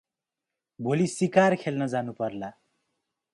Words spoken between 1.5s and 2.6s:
खेल्न जानुपर्ला।”